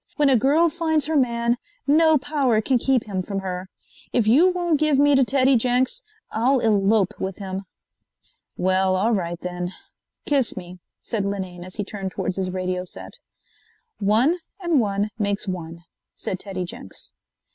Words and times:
"When 0.15 0.29
a 0.29 0.35
girl 0.35 0.67
finds 0.67 1.05
her 1.05 1.15
man, 1.15 1.57
no 1.85 2.17
power 2.17 2.59
can 2.59 2.79
keep 2.79 3.03
him 3.03 3.21
from 3.21 3.41
her. 3.41 3.69
If 4.11 4.25
you 4.25 4.49
won't 4.49 4.79
give 4.79 4.97
me 4.97 5.13
to 5.13 5.23
Teddy 5.23 5.55
Jenks, 5.55 6.01
I'll 6.31 6.59
elope 6.59 7.19
with 7.19 7.37
him." 7.37 7.65
"Well, 8.57 8.95
all 8.95 9.11
right 9.11 9.39
then. 9.41 9.73
Kiss 10.25 10.57
me," 10.57 10.79
said 11.01 11.23
Linane 11.23 11.63
as 11.63 11.75
he 11.75 11.83
turned 11.83 12.09
towards 12.13 12.37
his 12.37 12.49
radio 12.49 12.83
set. 12.83 13.19
"One 13.99 14.37
and 14.59 14.79
one 14.79 15.11
makes 15.19 15.47
one," 15.47 15.83
said 16.15 16.39
Teddy 16.39 16.65
Jenks. 16.65 17.13